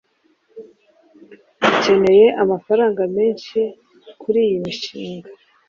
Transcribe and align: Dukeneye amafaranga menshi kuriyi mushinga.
Dukeneye 1.63 2.25
amafaranga 2.43 3.01
menshi 3.15 3.59
kuriyi 4.21 4.55
mushinga. 4.63 5.29